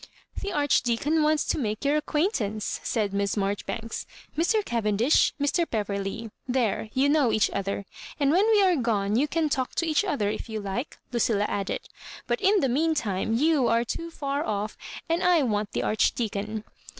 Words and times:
"The 0.41 0.51
Archdeacon 0.51 1.21
wants 1.21 1.45
to 1.45 1.59
make 1.59 1.85
your 1.85 1.97
ac 1.97 2.05
quaintance," 2.07 2.79
said 2.81 3.13
Miss 3.13 3.37
Marjoribanks." 3.37 4.07
Mr. 4.35 4.65
Ca 4.65 4.81
vendish—Mr. 4.81 5.69
Beverley. 5.69 6.31
There, 6.47 6.89
you 6.95 7.07
know 7.07 7.31
each 7.31 7.51
other; 7.51 7.85
and 8.19 8.31
when 8.31 8.49
we 8.49 8.63
are 8.63 8.75
gone 8.75 9.15
you 9.15 9.27
can 9.27 9.47
talk 9.47 9.75
tc 9.75 9.83
each 9.85 10.03
other, 10.03 10.27
if 10.31 10.49
you 10.49 10.59
like," 10.59 10.97
Lucilla 11.11 11.45
added; 11.47 11.81
"but 12.25 12.41
in 12.41 12.61
the 12.61 12.67
mean 12.67 12.95
time 12.95 13.35
you 13.35 13.67
are 13.67 13.83
too 13.83 14.09
far 14.09 14.43
ofl^ 14.43 14.75
and 15.07 15.21
/want 15.21 15.67
the 15.73 15.83
Archdeacon. 15.83 16.63